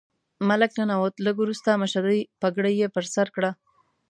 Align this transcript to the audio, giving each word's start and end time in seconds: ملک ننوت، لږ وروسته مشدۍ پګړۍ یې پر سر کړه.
ملک 0.47 0.71
ننوت، 0.79 1.15
لږ 1.25 1.35
وروسته 1.39 1.79
مشدۍ 1.81 2.19
پګړۍ 2.41 2.73
یې 2.81 2.87
پر 2.95 3.05
سر 3.13 3.27
کړه. 3.35 3.51